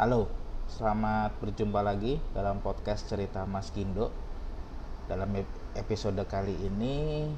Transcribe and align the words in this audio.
Halo, 0.00 0.24
selamat 0.72 1.36
berjumpa 1.44 1.84
lagi 1.84 2.16
dalam 2.32 2.64
podcast 2.64 3.12
cerita 3.12 3.44
Mas 3.44 3.68
Gindo. 3.76 4.08
Dalam 5.04 5.28
episode 5.76 6.16
kali 6.24 6.56
ini 6.64 7.28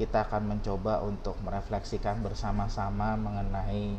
kita 0.00 0.24
akan 0.24 0.56
mencoba 0.56 1.04
untuk 1.04 1.36
merefleksikan 1.44 2.24
bersama-sama 2.24 3.20
mengenai 3.20 3.92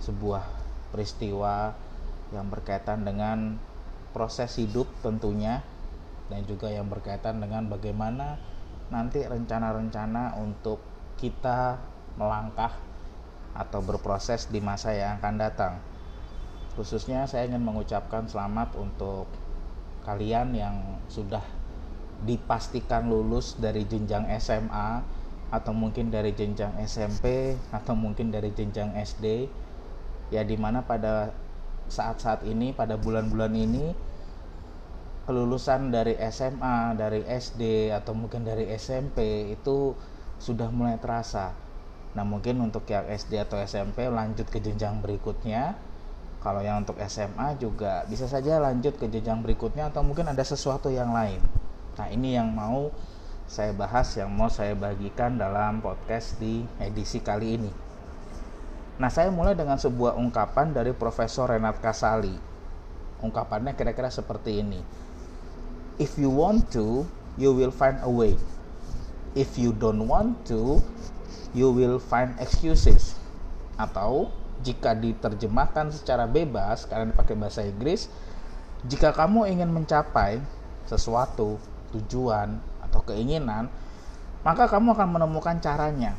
sebuah 0.00 0.40
peristiwa 0.88 1.76
yang 2.32 2.48
berkaitan 2.48 3.04
dengan 3.04 3.60
proses 4.16 4.56
hidup 4.56 4.88
tentunya 5.04 5.60
dan 6.32 6.48
juga 6.48 6.72
yang 6.72 6.88
berkaitan 6.88 7.36
dengan 7.36 7.68
bagaimana 7.68 8.40
nanti 8.88 9.28
rencana-rencana 9.28 10.40
untuk 10.40 10.80
kita 11.20 11.76
melangkah 12.16 12.72
atau 13.52 13.84
berproses 13.84 14.48
di 14.48 14.64
masa 14.64 14.96
yang 14.96 15.20
akan 15.20 15.36
datang. 15.36 15.97
Khususnya 16.78 17.26
saya 17.26 17.50
ingin 17.50 17.66
mengucapkan 17.66 18.30
selamat 18.30 18.78
untuk 18.78 19.26
kalian 20.06 20.54
yang 20.54 20.78
sudah 21.10 21.42
dipastikan 22.22 23.10
lulus 23.10 23.58
dari 23.58 23.82
jenjang 23.82 24.30
SMA 24.38 25.02
atau 25.50 25.74
mungkin 25.74 26.14
dari 26.14 26.30
jenjang 26.38 26.78
SMP 26.86 27.58
atau 27.74 27.98
mungkin 27.98 28.30
dari 28.30 28.54
jenjang 28.54 28.94
SD 28.94 29.50
ya 30.30 30.46
di 30.46 30.54
mana 30.54 30.86
pada 30.86 31.34
saat-saat 31.90 32.46
ini 32.46 32.70
pada 32.70 32.94
bulan-bulan 32.94 33.58
ini 33.58 33.90
kelulusan 35.26 35.90
dari 35.90 36.14
SMA 36.30 36.94
dari 36.94 37.26
SD 37.26 37.90
atau 37.90 38.14
mungkin 38.14 38.46
dari 38.46 38.70
SMP 38.78 39.50
itu 39.50 39.98
sudah 40.38 40.70
mulai 40.70 40.94
terasa. 41.02 41.50
Nah 42.14 42.22
mungkin 42.22 42.62
untuk 42.62 42.86
yang 42.86 43.02
SD 43.10 43.42
atau 43.42 43.58
SMP 43.58 44.06
lanjut 44.06 44.46
ke 44.46 44.62
jenjang 44.62 45.02
berikutnya 45.02 45.74
kalau 46.38 46.62
yang 46.62 46.86
untuk 46.86 46.94
SMA 47.02 47.58
juga 47.58 48.06
bisa 48.06 48.30
saja 48.30 48.62
lanjut 48.62 48.94
ke 48.94 49.10
jenjang 49.10 49.42
berikutnya 49.42 49.90
atau 49.90 50.06
mungkin 50.06 50.30
ada 50.30 50.42
sesuatu 50.46 50.86
yang 50.86 51.10
lain. 51.10 51.42
Nah, 51.98 52.06
ini 52.14 52.38
yang 52.38 52.46
mau 52.54 52.94
saya 53.50 53.74
bahas 53.74 54.14
yang 54.14 54.30
mau 54.30 54.46
saya 54.46 54.78
bagikan 54.78 55.34
dalam 55.34 55.82
podcast 55.82 56.38
di 56.38 56.62
edisi 56.78 57.18
kali 57.18 57.58
ini. 57.58 57.72
Nah, 59.02 59.10
saya 59.10 59.34
mulai 59.34 59.58
dengan 59.58 59.82
sebuah 59.82 60.14
ungkapan 60.14 60.70
dari 60.70 60.94
Profesor 60.94 61.50
Renat 61.50 61.82
Kasali. 61.82 62.34
Ungkapannya 63.18 63.74
kira-kira 63.74 64.06
seperti 64.06 64.62
ini. 64.62 64.78
If 65.98 66.14
you 66.14 66.30
want 66.30 66.70
to, 66.78 67.02
you 67.34 67.50
will 67.50 67.74
find 67.74 67.98
a 68.06 68.10
way. 68.10 68.38
If 69.34 69.58
you 69.58 69.74
don't 69.74 70.06
want 70.06 70.46
to, 70.54 70.78
you 71.50 71.74
will 71.74 71.98
find 71.98 72.38
excuses. 72.38 73.18
Atau 73.74 74.30
jika 74.62 74.94
diterjemahkan 74.94 75.94
secara 75.94 76.26
bebas 76.26 76.86
karena 76.86 77.14
dipakai 77.14 77.34
bahasa 77.38 77.62
Inggris, 77.62 78.10
jika 78.86 79.14
kamu 79.14 79.50
ingin 79.50 79.70
mencapai 79.70 80.42
sesuatu, 80.86 81.58
tujuan 81.94 82.58
atau 82.82 83.00
keinginan, 83.06 83.70
maka 84.42 84.70
kamu 84.70 84.94
akan 84.94 85.08
menemukan 85.18 85.56
caranya. 85.58 86.14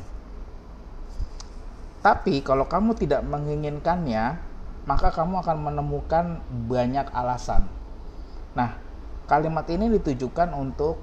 Tapi 2.00 2.40
kalau 2.40 2.64
kamu 2.64 2.96
tidak 2.96 3.20
menginginkannya, 3.28 4.40
maka 4.88 5.12
kamu 5.12 5.44
akan 5.44 5.58
menemukan 5.60 6.40
banyak 6.68 7.04
alasan. 7.12 7.68
Nah, 8.56 8.80
kalimat 9.28 9.68
ini 9.68 9.92
ditujukan 10.00 10.56
untuk 10.56 10.96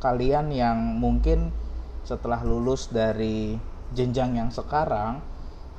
kalian 0.00 0.48
yang 0.48 0.96
mungkin 0.96 1.52
setelah 2.08 2.40
lulus 2.40 2.88
dari 2.88 3.60
jenjang 3.92 4.40
yang 4.40 4.48
sekarang 4.48 5.20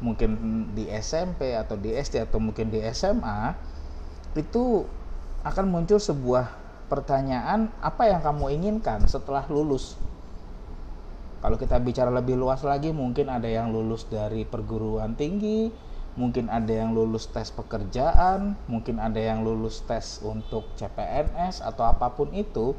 mungkin 0.01 0.29
di 0.73 0.89
SMP 0.89 1.53
atau 1.53 1.77
di 1.77 1.93
SD 1.93 2.25
atau 2.25 2.41
mungkin 2.41 2.73
di 2.73 2.81
SMA 2.89 3.53
itu 4.33 4.83
akan 5.45 5.65
muncul 5.69 6.01
sebuah 6.01 6.49
pertanyaan 6.89 7.69
apa 7.79 8.09
yang 8.09 8.19
kamu 8.19 8.57
inginkan 8.57 9.05
setelah 9.05 9.45
lulus? 9.47 9.95
Kalau 11.41 11.57
kita 11.57 11.77
bicara 11.81 12.13
lebih 12.13 12.37
luas 12.37 12.61
lagi 12.61 12.93
mungkin 12.93 13.29
ada 13.29 13.49
yang 13.49 13.73
lulus 13.73 14.05
dari 14.09 14.45
perguruan 14.45 15.17
tinggi 15.17 15.69
mungkin 16.11 16.51
ada 16.51 16.67
yang 16.67 16.91
lulus 16.91 17.31
tes 17.31 17.55
pekerjaan 17.55 18.59
mungkin 18.67 18.99
ada 18.99 19.15
yang 19.15 19.47
lulus 19.47 19.79
tes 19.87 20.19
untuk 20.21 20.67
CPNS 20.75 21.63
atau 21.63 21.87
apa 21.87 22.09
pun 22.13 22.33
itu. 22.33 22.73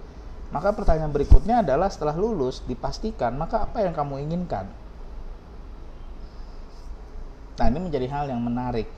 Maka 0.53 0.77
pertanyaan 0.77 1.17
berikutnya 1.17 1.65
adalah 1.65 1.89
setelah 1.89 2.13
lulus 2.13 2.61
dipastikan 2.69 3.33
maka 3.41 3.65
apa 3.65 3.81
yang 3.89 3.97
kamu 3.97 4.21
inginkan 4.29 4.69
Nah, 7.63 7.71
ini 7.71 7.79
menjadi 7.79 8.11
hal 8.11 8.27
yang 8.27 8.43
menarik. 8.43 8.91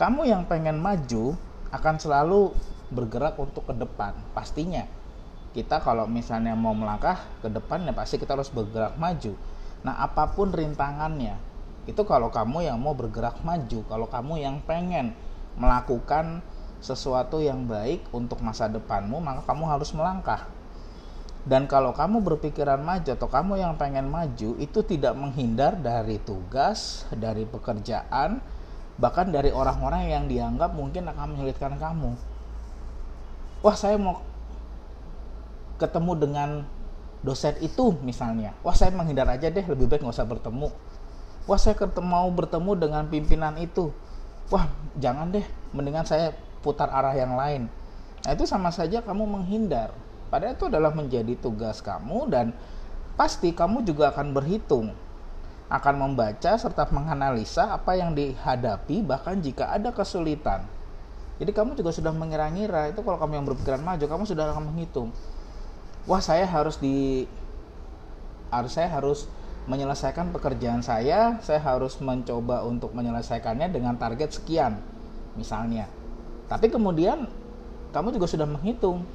Kamu 0.00 0.24
yang 0.24 0.48
pengen 0.48 0.80
maju 0.80 1.36
akan 1.68 2.00
selalu 2.00 2.56
bergerak 2.88 3.36
untuk 3.36 3.68
ke 3.68 3.76
depan, 3.76 4.16
pastinya. 4.32 4.88
Kita 5.52 5.76
kalau 5.84 6.08
misalnya 6.08 6.56
mau 6.56 6.72
melangkah 6.72 7.20
ke 7.44 7.52
depan 7.52 7.84
ya 7.84 7.92
pasti 7.92 8.16
kita 8.16 8.32
harus 8.32 8.48
bergerak 8.48 8.96
maju. 8.96 9.36
Nah, 9.84 9.92
apa 10.00 10.32
pun 10.32 10.48
rintangannya, 10.56 11.36
itu 11.84 12.00
kalau 12.08 12.32
kamu 12.32 12.64
yang 12.64 12.80
mau 12.80 12.96
bergerak 12.96 13.44
maju, 13.44 13.84
kalau 13.84 14.08
kamu 14.08 14.40
yang 14.40 14.56
pengen 14.64 15.12
melakukan 15.60 16.40
sesuatu 16.80 17.44
yang 17.44 17.68
baik 17.68 18.08
untuk 18.08 18.40
masa 18.40 18.72
depanmu, 18.72 19.20
maka 19.20 19.44
kamu 19.44 19.68
harus 19.68 19.92
melangkah 19.92 20.48
dan 21.48 21.64
kalau 21.64 21.96
kamu 21.96 22.20
berpikiran 22.20 22.84
maju 22.84 23.16
atau 23.16 23.28
kamu 23.28 23.64
yang 23.64 23.72
pengen 23.80 24.12
maju 24.12 24.60
itu 24.60 24.80
tidak 24.84 25.16
menghindar 25.16 25.72
dari 25.80 26.20
tugas, 26.20 27.08
dari 27.16 27.48
pekerjaan, 27.48 28.44
bahkan 29.00 29.32
dari 29.32 29.48
orang-orang 29.48 30.12
yang 30.12 30.24
dianggap 30.28 30.76
mungkin 30.76 31.08
akan 31.08 31.32
menyulitkan 31.32 31.80
kamu. 31.80 32.12
Wah, 33.64 33.76
saya 33.76 33.96
mau 33.96 34.20
ketemu 35.80 36.12
dengan 36.20 36.50
dosen 37.24 37.56
itu 37.64 37.96
misalnya. 38.04 38.52
Wah, 38.60 38.76
saya 38.76 38.92
menghindar 38.92 39.28
aja 39.32 39.48
deh, 39.48 39.64
lebih 39.64 39.88
baik 39.88 40.04
nggak 40.04 40.16
usah 40.16 40.28
bertemu. 40.28 40.68
Wah, 41.48 41.56
saya 41.56 41.72
mau 42.04 42.28
bertemu 42.28 42.72
dengan 42.76 43.08
pimpinan 43.08 43.56
itu. 43.56 43.88
Wah, 44.52 44.68
jangan 45.00 45.32
deh, 45.32 45.44
mendingan 45.72 46.04
saya 46.04 46.36
putar 46.60 46.92
arah 46.92 47.16
yang 47.16 47.32
lain. 47.32 47.72
Nah, 48.28 48.30
itu 48.36 48.44
sama 48.44 48.68
saja 48.68 49.00
kamu 49.00 49.24
menghindar 49.24 49.96
Padahal 50.30 50.54
itu 50.54 50.70
adalah 50.70 50.94
menjadi 50.94 51.34
tugas 51.36 51.82
kamu 51.82 52.30
dan 52.30 52.46
pasti 53.18 53.50
kamu 53.52 53.82
juga 53.82 54.14
akan 54.14 54.32
berhitung 54.32 54.94
akan 55.70 55.94
membaca 56.02 56.58
serta 56.58 56.90
menganalisa 56.90 57.70
apa 57.70 57.94
yang 57.94 58.10
dihadapi 58.10 59.06
bahkan 59.06 59.38
jika 59.38 59.70
ada 59.70 59.94
kesulitan. 59.94 60.66
Jadi 61.38 61.54
kamu 61.54 61.78
juga 61.78 61.94
sudah 61.94 62.10
mengira-ngira 62.10 62.90
itu 62.90 63.00
kalau 63.06 63.16
kamu 63.16 63.38
yang 63.38 63.46
berpikiran 63.46 63.80
maju 63.80 64.02
kamu 64.02 64.24
sudah 64.26 64.50
akan 64.50 64.74
menghitung. 64.74 65.14
Wah, 66.10 66.18
saya 66.18 66.42
harus 66.42 66.76
di 66.82 67.24
harus 68.50 68.74
saya 68.74 68.90
harus 68.90 69.30
menyelesaikan 69.70 70.34
pekerjaan 70.34 70.82
saya, 70.82 71.38
saya 71.38 71.62
harus 71.62 72.02
mencoba 72.02 72.66
untuk 72.66 72.90
menyelesaikannya 72.90 73.70
dengan 73.70 73.94
target 73.94 74.42
sekian 74.42 74.82
misalnya. 75.38 75.86
Tapi 76.50 76.66
kemudian 76.66 77.30
kamu 77.94 78.10
juga 78.10 78.26
sudah 78.26 78.50
menghitung 78.50 79.06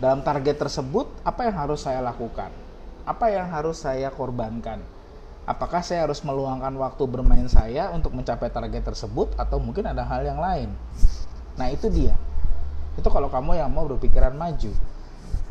dalam 0.00 0.24
target 0.24 0.56
tersebut 0.56 1.10
apa 1.26 1.48
yang 1.48 1.56
harus 1.58 1.84
saya 1.84 2.00
lakukan? 2.00 2.48
Apa 3.04 3.28
yang 3.28 3.50
harus 3.50 3.82
saya 3.82 4.08
korbankan? 4.14 4.80
Apakah 5.42 5.82
saya 5.82 6.06
harus 6.06 6.22
meluangkan 6.22 6.70
waktu 6.78 7.02
bermain 7.10 7.50
saya 7.50 7.90
untuk 7.90 8.14
mencapai 8.14 8.46
target 8.48 8.94
tersebut 8.94 9.34
atau 9.34 9.58
mungkin 9.58 9.90
ada 9.90 10.06
hal 10.06 10.22
yang 10.22 10.38
lain? 10.38 10.70
Nah 11.58 11.66
itu 11.68 11.90
dia. 11.90 12.14
Itu 12.94 13.10
kalau 13.10 13.26
kamu 13.26 13.58
yang 13.58 13.68
mau 13.74 13.84
berpikiran 13.90 14.32
maju. 14.38 14.70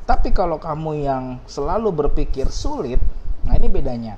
Tapi 0.07 0.31
kalau 0.31 0.57
kamu 0.57 0.91
yang 1.06 1.24
selalu 1.46 1.91
berpikir 1.91 2.47
sulit 2.50 3.03
nah 3.41 3.57
ini 3.57 3.68
bedanya. 3.68 4.16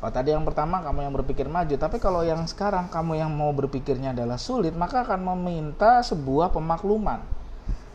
Kalau 0.00 0.10
tadi 0.12 0.36
yang 0.36 0.44
pertama 0.44 0.84
kamu 0.84 1.06
yang 1.06 1.14
berpikir 1.16 1.46
maju, 1.48 1.74
tapi 1.80 1.96
kalau 1.96 2.20
yang 2.20 2.44
sekarang 2.44 2.92
kamu 2.92 3.24
yang 3.24 3.32
mau 3.32 3.54
berpikirnya 3.56 4.12
adalah 4.12 4.36
sulit, 4.36 4.76
maka 4.76 5.00
akan 5.00 5.32
meminta 5.32 6.04
sebuah 6.04 6.52
pemakluman 6.52 7.43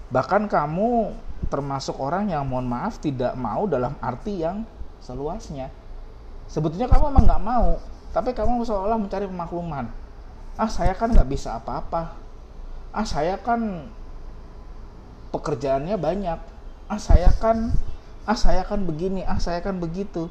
bahkan 0.10 0.50
kamu 0.50 1.14
termasuk 1.48 1.98
orang 2.02 2.30
yang 2.30 2.44
mohon 2.46 2.68
maaf 2.68 2.98
tidak 3.00 3.34
mau 3.38 3.70
dalam 3.70 3.96
arti 4.02 4.44
yang 4.44 4.66
seluasnya. 5.00 5.72
Sebetulnya 6.50 6.90
kamu 6.90 7.14
emang 7.14 7.26
nggak 7.30 7.44
mau 7.46 7.80
tapi 8.10 8.34
kamu 8.34 8.66
seolah 8.66 8.98
mencari 8.98 9.30
pemakluman. 9.30 9.86
Ah 10.58 10.68
saya 10.68 10.98
kan 10.98 11.14
nggak 11.14 11.30
bisa 11.30 11.56
apa-apa. 11.62 12.18
Ah 12.90 13.06
saya 13.06 13.38
kan 13.38 13.86
pekerjaannya 15.30 15.96
banyak. 15.96 16.40
Ah 16.90 17.00
saya 17.00 17.30
kan 17.38 17.70
ah 18.26 18.38
saya 18.38 18.66
kan 18.66 18.82
begini 18.84 19.22
ah 19.24 19.38
saya 19.38 19.62
kan 19.62 19.78
begitu. 19.78 20.28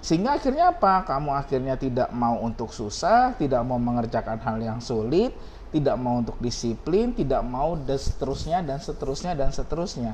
Sehingga 0.00 0.40
akhirnya 0.40 0.72
apa? 0.72 1.04
Kamu 1.04 1.34
akhirnya 1.36 1.76
tidak 1.76 2.08
mau 2.14 2.40
untuk 2.40 2.72
susah 2.72 3.36
tidak 3.36 3.60
mau 3.66 3.76
mengerjakan 3.76 4.40
hal 4.40 4.56
yang 4.62 4.80
sulit 4.80 5.34
tidak 5.70 5.96
mau 5.96 6.18
untuk 6.18 6.36
disiplin, 6.42 7.14
tidak 7.14 7.42
mau 7.46 7.78
dan 7.78 7.98
seterusnya 7.98 8.58
dan 8.62 8.78
seterusnya 8.82 9.32
dan 9.38 9.50
seterusnya. 9.54 10.12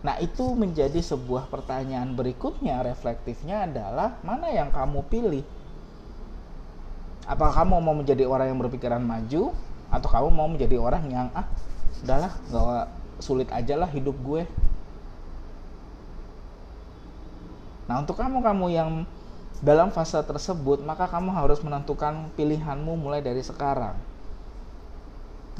Nah, 0.00 0.16
itu 0.16 0.56
menjadi 0.56 0.96
sebuah 1.04 1.52
pertanyaan 1.52 2.16
berikutnya 2.16 2.80
reflektifnya 2.80 3.68
adalah 3.68 4.16
mana 4.24 4.48
yang 4.48 4.72
kamu 4.72 5.04
pilih? 5.12 5.44
Apakah 7.28 7.62
kamu 7.62 7.84
mau 7.84 7.92
menjadi 7.92 8.24
orang 8.24 8.48
yang 8.48 8.58
berpikiran 8.58 9.04
maju 9.04 9.52
atau 9.90 10.08
kamu 10.08 10.28
mau 10.30 10.46
menjadi 10.46 10.78
orang 10.78 11.04
yang 11.10 11.26
ah 11.34 11.46
udahlah 12.06 12.32
nggak 12.48 12.86
sulit 13.20 13.48
aja 13.52 13.76
lah 13.76 13.90
hidup 13.90 14.16
gue 14.24 14.46
nah 17.90 17.98
untuk 17.98 18.16
kamu 18.16 18.38
kamu 18.40 18.66
yang 18.70 18.90
dalam 19.60 19.90
fase 19.90 20.16
tersebut 20.22 20.80
maka 20.86 21.10
kamu 21.10 21.34
harus 21.34 21.60
menentukan 21.60 22.30
pilihanmu 22.38 22.96
mulai 22.96 23.20
dari 23.20 23.42
sekarang 23.42 23.98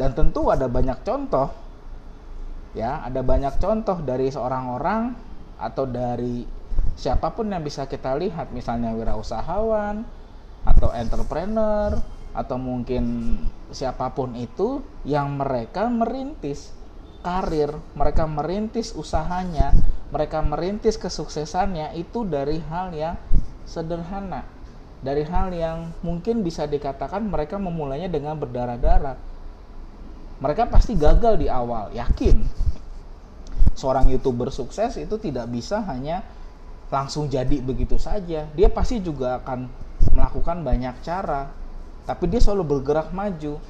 dan 0.00 0.16
tentu 0.16 0.48
ada 0.48 0.64
banyak 0.64 1.04
contoh 1.04 1.52
ya 2.72 3.04
ada 3.04 3.20
banyak 3.20 3.60
contoh 3.60 4.00
dari 4.00 4.32
seorang 4.32 4.64
orang 4.80 5.02
atau 5.60 5.84
dari 5.84 6.48
siapa 6.96 7.36
pun 7.36 7.52
yang 7.52 7.60
bisa 7.60 7.84
kita 7.84 8.16
lihat 8.16 8.48
misalnya 8.56 8.96
wirausahawan 8.96 10.00
atau 10.64 10.88
entrepreneur 10.96 12.00
atau 12.32 12.56
mungkin 12.56 13.36
siapa 13.68 14.16
pun 14.16 14.32
itu 14.40 14.80
yang 15.04 15.36
mereka 15.36 15.90
merintis 15.90 16.72
karir, 17.20 17.76
mereka 17.92 18.24
merintis 18.24 18.96
usahanya, 18.96 19.76
mereka 20.08 20.40
merintis 20.40 20.96
kesuksesannya 20.96 21.92
itu 21.96 22.24
dari 22.24 22.60
hal 22.64 22.96
yang 22.96 23.16
sederhana. 23.68 24.44
Dari 25.00 25.24
hal 25.24 25.48
yang 25.56 25.96
mungkin 26.04 26.44
bisa 26.44 26.68
dikatakan 26.68 27.24
mereka 27.24 27.56
memulainya 27.56 28.08
dengan 28.12 28.36
berdarah-darah. 28.36 29.16
Mereka 30.40 30.72
pasti 30.72 30.96
gagal 30.96 31.36
di 31.36 31.46
awal, 31.52 31.92
yakin. 31.92 32.40
Seorang 33.76 34.08
YouTuber 34.08 34.48
sukses 34.48 34.96
itu 34.96 35.16
tidak 35.20 35.48
bisa 35.52 35.84
hanya 35.84 36.24
langsung 36.88 37.28
jadi 37.28 37.60
begitu 37.60 38.00
saja. 38.00 38.48
Dia 38.56 38.68
pasti 38.72 39.04
juga 39.04 39.40
akan 39.40 39.68
melakukan 40.16 40.64
banyak 40.64 40.96
cara, 41.04 41.52
tapi 42.08 42.26
dia 42.26 42.40
selalu 42.40 42.76
bergerak 42.76 43.12
maju 43.12 43.60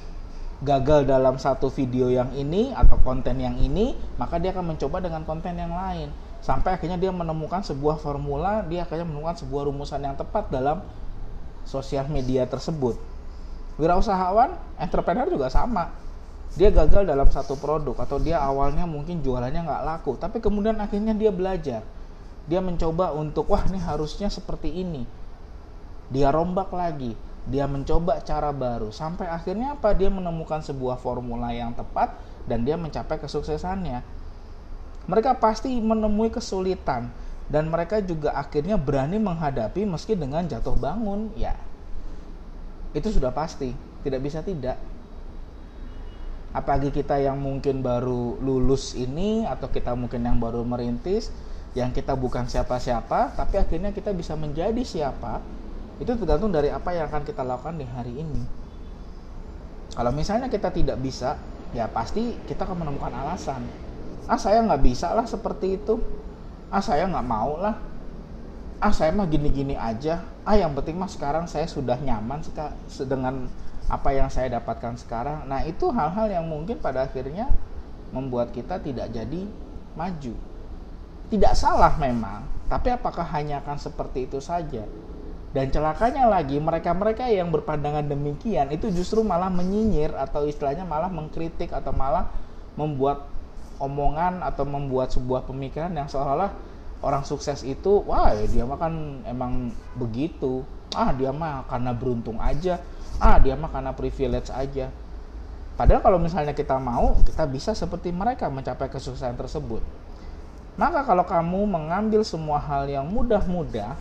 gagal 0.61 1.09
dalam 1.09 1.41
satu 1.41 1.73
video 1.73 2.07
yang 2.07 2.29
ini 2.37 2.69
atau 2.71 2.95
konten 3.01 3.41
yang 3.41 3.57
ini, 3.57 3.97
maka 4.21 4.37
dia 4.37 4.53
akan 4.53 4.73
mencoba 4.73 5.01
dengan 5.01 5.25
konten 5.25 5.57
yang 5.57 5.73
lain. 5.73 6.13
Sampai 6.41 6.77
akhirnya 6.77 6.97
dia 6.97 7.09
menemukan 7.13 7.61
sebuah 7.65 8.01
formula, 8.01 8.65
dia 8.65 8.85
akhirnya 8.85 9.05
menemukan 9.05 9.37
sebuah 9.41 9.69
rumusan 9.69 10.01
yang 10.05 10.15
tepat 10.17 10.49
dalam 10.53 10.81
sosial 11.65 12.09
media 12.09 12.45
tersebut. 12.45 12.97
Wirausahawan, 13.77 14.53
entrepreneur 14.77 15.29
juga 15.29 15.49
sama. 15.49 15.93
Dia 16.51 16.67
gagal 16.67 17.07
dalam 17.07 17.31
satu 17.31 17.55
produk 17.55 17.95
atau 18.03 18.19
dia 18.19 18.35
awalnya 18.43 18.83
mungkin 18.83 19.23
jualannya 19.23 19.63
nggak 19.63 19.83
laku, 19.87 20.19
tapi 20.19 20.43
kemudian 20.43 20.75
akhirnya 20.83 21.15
dia 21.15 21.31
belajar. 21.31 21.79
Dia 22.43 22.59
mencoba 22.59 23.15
untuk, 23.15 23.47
wah 23.47 23.63
ini 23.71 23.79
harusnya 23.79 24.27
seperti 24.27 24.67
ini. 24.67 25.07
Dia 26.11 26.27
rombak 26.27 26.75
lagi, 26.75 27.15
dia 27.47 27.71
mencoba 27.71 28.19
cara 28.19 28.51
baru. 28.51 28.91
Sampai 28.91 29.31
akhirnya 29.31 29.79
apa? 29.79 29.95
Dia 29.95 30.11
menemukan 30.11 30.59
sebuah 30.59 30.99
formula 30.99 31.55
yang 31.55 31.71
tepat 31.71 32.19
dan 32.43 32.67
dia 32.67 32.75
mencapai 32.75 33.15
kesuksesannya. 33.15 34.03
Mereka 35.07 35.39
pasti 35.39 35.71
menemui 35.79 36.35
kesulitan 36.35 37.07
dan 37.47 37.71
mereka 37.71 38.03
juga 38.03 38.35
akhirnya 38.35 38.75
berani 38.75 39.23
menghadapi 39.23 39.87
meski 39.87 40.19
dengan 40.19 40.43
jatuh 40.51 40.75
bangun 40.75 41.31
ya. 41.39 41.55
Itu 42.91 43.07
sudah 43.07 43.31
pasti. 43.31 43.71
Tidak 44.01 44.19
bisa 44.19 44.43
tidak 44.43 44.75
apalagi 46.51 46.91
kita 46.91 47.19
yang 47.19 47.39
mungkin 47.39 47.79
baru 47.79 48.35
lulus 48.43 48.95
ini 48.95 49.47
atau 49.47 49.71
kita 49.71 49.95
mungkin 49.95 50.27
yang 50.27 50.37
baru 50.37 50.67
merintis 50.67 51.31
yang 51.71 51.95
kita 51.95 52.11
bukan 52.19 52.47
siapa-siapa 52.51 53.39
tapi 53.39 53.55
akhirnya 53.55 53.95
kita 53.95 54.11
bisa 54.11 54.35
menjadi 54.35 54.83
siapa 54.83 55.39
itu 56.01 56.17
tergantung 56.17 56.49
dari 56.49 56.73
apa 56.73 56.97
yang 56.97 57.05
akan 57.13 57.21
kita 57.21 57.45
lakukan 57.45 57.77
di 57.77 57.85
hari 57.85 58.25
ini. 58.25 58.41
Kalau 59.93 60.09
misalnya 60.09 60.49
kita 60.49 60.73
tidak 60.73 60.97
bisa 60.97 61.37
ya 61.77 61.85
pasti 61.85 62.33
kita 62.49 62.65
akan 62.65 62.81
menemukan 62.81 63.13
alasan. 63.13 63.61
Ah 64.25 64.41
saya 64.41 64.65
nggak 64.65 64.81
bisa 64.81 65.13
lah 65.13 65.29
seperti 65.29 65.77
itu. 65.77 66.01
Ah 66.73 66.81
saya 66.81 67.05
nggak 67.05 67.27
mau 67.29 67.53
lah. 67.61 67.77
Ah 68.81 68.89
saya 68.89 69.13
mah 69.13 69.29
gini-gini 69.29 69.77
aja. 69.77 70.25
Ah 70.41 70.57
yang 70.57 70.73
penting 70.73 70.97
mah 70.97 71.05
sekarang 71.05 71.45
saya 71.45 71.69
sudah 71.69 72.01
nyaman 72.01 72.41
dengan 73.05 73.45
apa 73.91 74.15
yang 74.15 74.31
saya 74.31 74.55
dapatkan 74.55 74.95
sekarang. 74.95 75.43
Nah 75.51 75.67
itu 75.67 75.91
hal-hal 75.91 76.31
yang 76.31 76.47
mungkin 76.47 76.79
pada 76.79 77.03
akhirnya 77.03 77.51
membuat 78.15 78.55
kita 78.55 78.79
tidak 78.79 79.11
jadi 79.11 79.43
maju. 79.99 80.33
Tidak 81.27 81.53
salah 81.55 81.99
memang 81.99 82.61
tapi 82.71 82.87
apakah 82.87 83.27
hanya 83.35 83.59
akan 83.59 83.75
seperti 83.75 84.31
itu 84.31 84.39
saja? 84.39 84.87
Dan 85.51 85.67
celakanya 85.67 86.31
lagi 86.31 86.55
mereka-mereka 86.55 87.27
yang 87.27 87.51
berpandangan 87.51 88.07
demikian 88.07 88.71
itu 88.71 88.87
justru 88.87 89.19
malah 89.27 89.51
menyinyir 89.51 90.15
atau 90.15 90.47
istilahnya 90.47 90.87
malah 90.87 91.11
mengkritik 91.11 91.75
atau 91.75 91.91
malah 91.91 92.31
membuat 92.79 93.27
omongan 93.75 94.39
atau 94.39 94.63
membuat 94.63 95.11
sebuah 95.11 95.43
pemikiran 95.43 95.91
yang 95.91 96.07
seolah-olah 96.07 96.55
orang 97.03 97.27
sukses 97.27 97.67
itu 97.67 97.99
wah 98.07 98.31
dia 98.47 98.63
mah 98.63 98.79
kan 98.79 99.19
emang 99.27 99.75
begitu. 99.99 100.63
Ah 100.95 101.11
dia 101.11 101.35
mah 101.35 101.67
karena 101.67 101.91
beruntung 101.91 102.39
aja 102.39 102.79
ah 103.17 103.41
dia 103.41 103.57
mah 103.57 103.73
karena 103.73 103.91
privilege 103.91 104.53
aja 104.53 104.93
padahal 105.75 105.99
kalau 106.05 106.19
misalnya 106.21 106.53
kita 106.55 106.77
mau 106.77 107.17
kita 107.25 107.43
bisa 107.49 107.75
seperti 107.75 108.13
mereka 108.13 108.47
mencapai 108.47 108.87
kesuksesan 108.87 109.35
tersebut 109.35 109.81
maka 110.79 111.03
kalau 111.03 111.27
kamu 111.27 111.67
mengambil 111.67 112.23
semua 112.23 112.61
hal 112.61 112.87
yang 112.87 113.03
mudah-mudah 113.09 113.97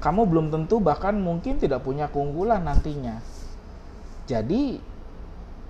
kamu 0.00 0.24
belum 0.24 0.46
tentu 0.48 0.80
bahkan 0.80 1.12
mungkin 1.12 1.60
tidak 1.60 1.84
punya 1.84 2.08
keunggulan 2.08 2.64
nantinya. 2.64 3.20
Jadi 4.24 4.80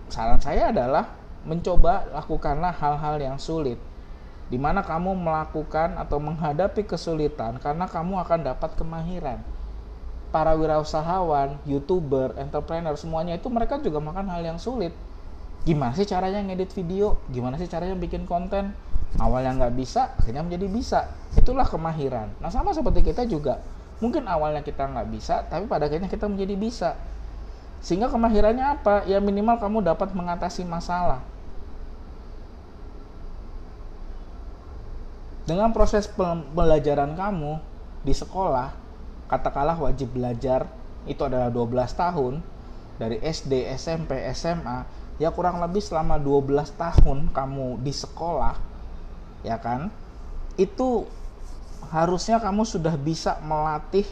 saran 0.07 0.39
saya 0.39 0.71
adalah 0.71 1.19
mencoba 1.43 2.07
lakukanlah 2.15 2.71
hal-hal 2.71 3.19
yang 3.19 3.37
sulit 3.43 3.77
di 4.51 4.59
mana 4.59 4.87
kamu 4.87 5.19
melakukan 5.19 5.99
atau 5.99 6.23
menghadapi 6.23 6.87
kesulitan 6.87 7.59
karena 7.59 7.91
kamu 7.91 8.23
akan 8.23 8.41
dapat 8.55 8.71
kemahiran. 8.79 9.43
Para 10.31 10.55
wirausahawan, 10.55 11.59
youtuber, 11.67 12.39
entrepreneur 12.39 12.95
semuanya 12.95 13.35
itu 13.35 13.51
mereka 13.51 13.83
juga 13.83 13.99
makan 13.99 14.31
hal 14.31 14.47
yang 14.47 14.59
sulit. 14.63 14.95
Gimana 15.67 15.93
sih 15.93 16.07
caranya 16.07 16.39
ngedit 16.41 16.71
video? 16.73 17.19
Gimana 17.35 17.59
sih 17.59 17.67
caranya 17.67 17.99
bikin 17.99 18.25
konten? 18.31 18.71
Awalnya 19.19 19.59
nggak 19.59 19.75
bisa, 19.75 20.15
akhirnya 20.15 20.47
menjadi 20.47 20.67
bisa. 20.71 21.01
Itulah 21.35 21.67
kemahiran. 21.67 22.31
Nah 22.39 22.49
sama 22.49 22.71
seperti 22.71 23.11
kita 23.11 23.27
juga 23.27 23.59
mungkin 24.01 24.25
awalnya 24.27 24.65
kita 24.65 24.89
nggak 24.89 25.09
bisa 25.13 25.45
tapi 25.47 25.69
pada 25.69 25.87
akhirnya 25.87 26.09
kita 26.09 26.25
menjadi 26.27 26.57
bisa 26.57 26.91
sehingga 27.85 28.09
kemahirannya 28.09 28.81
apa 28.81 29.05
ya 29.05 29.21
minimal 29.21 29.61
kamu 29.61 29.85
dapat 29.85 30.17
mengatasi 30.17 30.65
masalah 30.65 31.21
dengan 35.45 35.69
proses 35.77 36.09
pembelajaran 36.09 37.13
kamu 37.13 37.61
di 38.05 38.17
sekolah 38.17 38.73
katakanlah 39.31 39.79
wajib 39.79 40.11
belajar 40.11 40.67
itu 41.07 41.23
adalah 41.23 41.49
12 41.49 41.71
tahun 41.95 42.35
dari 42.99 43.17
SD, 43.23 43.71
SMP, 43.79 44.21
SMA 44.35 44.85
ya 45.17 45.31
kurang 45.31 45.63
lebih 45.63 45.81
selama 45.81 46.19
12 46.19 46.75
tahun 46.75 47.31
kamu 47.33 47.81
di 47.81 47.93
sekolah 47.95 48.57
ya 49.47 49.57
kan 49.57 49.89
itu 50.61 51.09
harusnya 51.89 52.37
kamu 52.37 52.69
sudah 52.69 52.93
bisa 53.01 53.41
melatih 53.41 54.05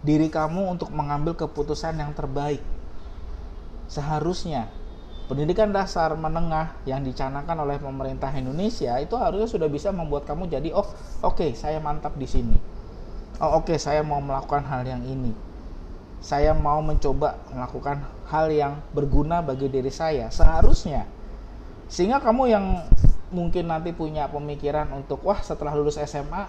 diri 0.00 0.28
kamu 0.28 0.76
untuk 0.76 0.88
mengambil 0.92 1.36
keputusan 1.36 1.96
yang 1.96 2.12
terbaik. 2.16 2.60
Seharusnya 3.88 4.68
pendidikan 5.28 5.70
dasar 5.70 6.12
menengah 6.16 6.74
yang 6.84 7.00
dicanangkan 7.04 7.54
oleh 7.56 7.78
pemerintah 7.78 8.32
Indonesia 8.34 8.98
itu 8.98 9.14
harusnya 9.14 9.46
sudah 9.46 9.68
bisa 9.70 9.94
membuat 9.94 10.26
kamu 10.26 10.50
jadi 10.50 10.74
oh 10.74 10.84
oke 11.22 11.38
okay, 11.38 11.50
saya 11.56 11.78
mantap 11.80 12.16
di 12.16 12.26
sini. 12.26 12.56
Oh 13.40 13.56
oke 13.56 13.72
okay, 13.72 13.78
saya 13.80 14.04
mau 14.04 14.20
melakukan 14.20 14.68
hal 14.68 14.84
yang 14.84 15.00
ini. 15.08 15.32
Saya 16.20 16.52
mau 16.52 16.84
mencoba 16.84 17.40
melakukan 17.48 18.04
hal 18.28 18.52
yang 18.52 18.84
berguna 18.92 19.40
bagi 19.40 19.72
diri 19.72 19.88
saya. 19.88 20.28
Seharusnya 20.28 21.08
sehingga 21.90 22.22
kamu 22.22 22.42
yang 22.46 22.86
mungkin 23.34 23.66
nanti 23.66 23.90
punya 23.90 24.30
pemikiran 24.30 24.86
untuk 24.94 25.26
wah 25.26 25.42
setelah 25.42 25.74
lulus 25.74 25.98
SMA 25.98 26.46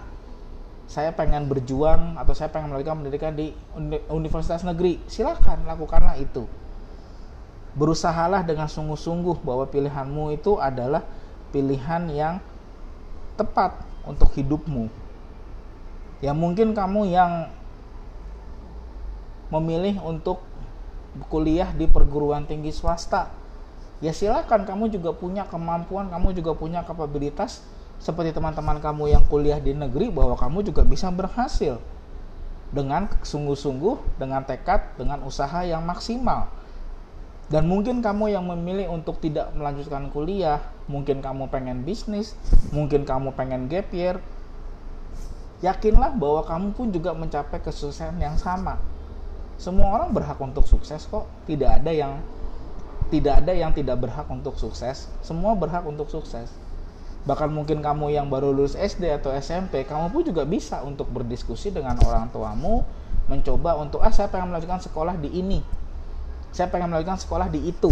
saya 0.86 1.10
pengen 1.14 1.50
berjuang 1.50 2.14
atau 2.14 2.30
saya 2.30 2.50
pengen 2.50 2.70
melanjutkan 2.70 3.02
pendidikan 3.02 3.34
di 3.34 3.50
universitas 4.10 4.62
negeri 4.62 5.02
silahkan 5.10 5.58
lakukanlah 5.66 6.14
itu 6.18 6.46
berusahalah 7.74 8.46
dengan 8.46 8.70
sungguh-sungguh 8.70 9.42
bahwa 9.42 9.66
pilihanmu 9.66 10.36
itu 10.36 10.58
adalah 10.62 11.02
pilihan 11.50 12.06
yang 12.12 12.34
tepat 13.34 13.82
untuk 14.06 14.30
hidupmu 14.36 15.01
ya 16.22 16.32
mungkin 16.32 16.72
kamu 16.72 17.10
yang 17.10 17.50
memilih 19.52 20.00
untuk 20.00 20.40
kuliah 21.28 21.68
di 21.76 21.84
perguruan 21.84 22.48
tinggi 22.48 22.72
swasta. 22.72 23.28
Ya 24.00 24.10
silahkan 24.16 24.64
kamu 24.64 24.88
juga 24.88 25.12
punya 25.12 25.44
kemampuan 25.44 26.08
kamu 26.08 26.32
juga 26.32 26.56
punya 26.56 26.80
kapabilitas. 26.86 27.60
Seperti 28.02 28.34
teman-teman 28.34 28.82
kamu 28.82 29.14
yang 29.14 29.22
kuliah 29.30 29.62
di 29.62 29.78
negeri 29.78 30.10
bahwa 30.10 30.34
kamu 30.34 30.66
juga 30.66 30.82
bisa 30.82 31.06
berhasil 31.14 31.78
dengan 32.74 33.06
sungguh-sungguh 33.22 34.18
dengan 34.18 34.42
tekad 34.42 34.96
dengan 34.98 35.22
usaha 35.22 35.62
yang 35.62 35.86
maksimal. 35.86 36.50
Dan 37.46 37.68
mungkin 37.68 38.00
kamu 38.00 38.32
yang 38.32 38.48
memilih 38.48 38.88
untuk 38.90 39.20
tidak 39.20 39.52
melanjutkan 39.52 40.08
kuliah, 40.08 40.58
mungkin 40.88 41.20
kamu 41.20 41.52
pengen 41.52 41.84
bisnis, 41.84 42.32
mungkin 42.72 43.04
kamu 43.04 43.36
pengen 43.36 43.68
gap 43.68 43.92
year, 43.92 44.18
yakinlah 45.62 46.12
bahwa 46.18 46.42
kamu 46.44 46.68
pun 46.74 46.90
juga 46.90 47.14
mencapai 47.14 47.62
kesuksesan 47.62 48.18
yang 48.18 48.36
sama. 48.36 48.76
Semua 49.56 49.94
orang 49.94 50.10
berhak 50.10 50.36
untuk 50.42 50.66
sukses 50.66 51.06
kok, 51.06 51.24
tidak 51.46 51.80
ada 51.80 51.92
yang 51.94 52.18
tidak 53.14 53.44
ada 53.44 53.52
yang 53.54 53.70
tidak 53.70 54.02
berhak 54.02 54.26
untuk 54.26 54.58
sukses. 54.58 55.06
Semua 55.22 55.54
berhak 55.54 55.86
untuk 55.86 56.10
sukses. 56.10 56.50
Bahkan 57.22 57.54
mungkin 57.54 57.78
kamu 57.78 58.10
yang 58.10 58.26
baru 58.26 58.50
lulus 58.50 58.74
SD 58.74 59.06
atau 59.14 59.30
SMP, 59.30 59.86
kamu 59.86 60.10
pun 60.10 60.26
juga 60.26 60.42
bisa 60.42 60.82
untuk 60.82 61.06
berdiskusi 61.14 61.70
dengan 61.70 61.94
orang 62.02 62.26
tuamu, 62.34 62.82
mencoba 63.30 63.78
untuk 63.78 64.02
ah 64.02 64.10
saya 64.10 64.26
pengen 64.26 64.50
melanjutkan 64.50 64.82
sekolah 64.82 65.14
di 65.14 65.30
ini, 65.30 65.62
saya 66.52 66.68
pengen 66.68 66.92
melanjutkan 66.92 67.22
sekolah 67.22 67.48
di 67.48 67.60
itu 67.64 67.90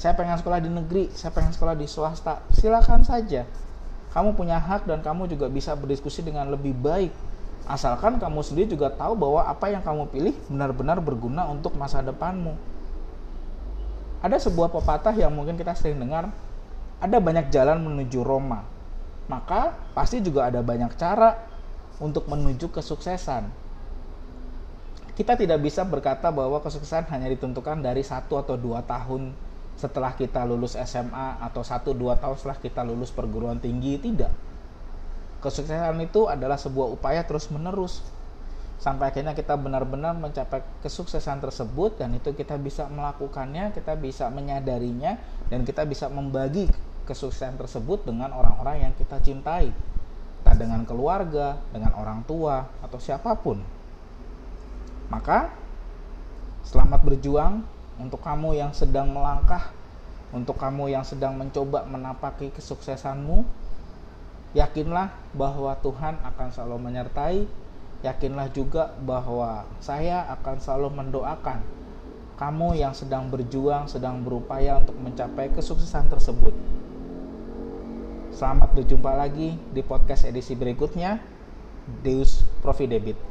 saya 0.00 0.16
pengen 0.16 0.36
sekolah 0.40 0.64
di 0.64 0.72
negeri 0.72 1.12
saya 1.12 1.28
pengen 1.32 1.52
sekolah 1.52 1.76
di 1.76 1.84
swasta 1.84 2.40
silakan 2.56 3.04
saja 3.04 3.44
kamu 4.10 4.34
punya 4.34 4.58
hak 4.58 4.86
dan 4.86 5.00
kamu 5.00 5.30
juga 5.30 5.46
bisa 5.46 5.74
berdiskusi 5.78 6.20
dengan 6.26 6.50
lebih 6.50 6.74
baik. 6.74 7.14
Asalkan 7.70 8.18
kamu 8.18 8.42
sendiri 8.42 8.74
juga 8.74 8.90
tahu 8.90 9.14
bahwa 9.14 9.46
apa 9.46 9.70
yang 9.70 9.84
kamu 9.84 10.10
pilih 10.10 10.34
benar-benar 10.50 10.98
berguna 10.98 11.46
untuk 11.46 11.78
masa 11.78 12.02
depanmu. 12.02 12.58
Ada 14.20 14.42
sebuah 14.42 14.74
pepatah 14.74 15.14
yang 15.14 15.30
mungkin 15.30 15.54
kita 15.54 15.72
sering 15.78 16.02
dengar 16.02 16.28
ada 17.00 17.16
banyak 17.22 17.48
jalan 17.48 17.80
menuju 17.80 18.20
Roma 18.20 18.80
maka 19.30 19.78
pasti 19.94 20.18
juga 20.18 20.50
ada 20.50 20.58
banyak 20.58 20.90
cara 20.98 21.38
untuk 22.02 22.26
menuju 22.26 22.66
kesuksesan. 22.74 23.46
Kita 25.14 25.38
tidak 25.38 25.62
bisa 25.62 25.86
berkata 25.86 26.34
bahwa 26.34 26.58
kesuksesan 26.58 27.06
hanya 27.14 27.30
ditentukan 27.30 27.78
dari 27.78 28.02
satu 28.02 28.42
atau 28.42 28.58
dua 28.58 28.82
tahun 28.82 29.30
setelah 29.80 30.12
kita 30.12 30.44
lulus 30.44 30.76
SMA 30.76 31.40
atau 31.40 31.64
satu 31.64 31.96
dua 31.96 32.20
tahun 32.20 32.36
setelah 32.36 32.60
kita 32.60 32.84
lulus 32.84 33.08
perguruan 33.08 33.56
tinggi 33.56 33.96
tidak. 33.96 34.28
Kesuksesan 35.40 35.96
itu 36.04 36.28
adalah 36.28 36.60
sebuah 36.60 36.92
upaya 36.92 37.24
terus 37.24 37.48
menerus 37.48 38.04
sampai 38.76 39.12
akhirnya 39.12 39.32
kita 39.32 39.56
benar-benar 39.56 40.16
mencapai 40.16 40.60
kesuksesan 40.84 41.40
tersebut 41.40 42.00
dan 42.00 42.16
itu 42.16 42.32
kita 42.32 42.56
bisa 42.56 42.88
melakukannya 42.88 43.76
kita 43.76 43.92
bisa 43.96 44.32
menyadarinya 44.32 45.20
dan 45.52 45.68
kita 45.68 45.84
bisa 45.84 46.08
membagi 46.08 46.68
kesuksesan 47.08 47.56
tersebut 47.56 48.04
dengan 48.04 48.36
orang-orang 48.36 48.88
yang 48.88 48.92
kita 48.94 49.16
cintai. 49.24 49.72
Entah 50.40 50.56
dengan 50.56 50.84
keluarga 50.88 51.60
dengan 51.72 51.92
orang 51.96 52.24
tua 52.24 52.68
atau 52.80 52.96
siapa 52.96 53.36
pun. 53.36 53.60
Maka 55.12 55.52
selamat 56.64 57.00
berjuang 57.02 57.79
untuk 58.00 58.24
kamu 58.24 58.56
yang 58.56 58.72
sedang 58.72 59.12
melangkah, 59.12 59.70
untuk 60.32 60.56
kamu 60.56 60.88
yang 60.88 61.04
sedang 61.04 61.36
mencoba 61.36 61.84
menapaki 61.84 62.48
kesuksesanmu. 62.56 63.44
Yakinlah 64.56 65.14
bahwa 65.36 65.76
Tuhan 65.78 66.18
akan 66.24 66.48
selalu 66.50 66.90
menyertai. 66.90 67.44
Yakinlah 68.00 68.48
juga 68.56 68.96
bahwa 69.04 69.68
saya 69.84 70.24
akan 70.32 70.56
selalu 70.56 70.88
mendoakan 70.96 71.60
kamu 72.40 72.80
yang 72.80 72.96
sedang 72.96 73.28
berjuang, 73.28 73.84
sedang 73.84 74.24
berupaya 74.24 74.80
untuk 74.80 74.96
mencapai 74.96 75.52
kesuksesan 75.52 76.08
tersebut. 76.08 76.56
Selamat 78.32 78.72
berjumpa 78.72 79.12
lagi 79.12 79.60
di 79.76 79.84
podcast 79.84 80.24
edisi 80.24 80.56
berikutnya. 80.56 81.20
Deus 82.00 82.48
Providebit. 82.64 83.29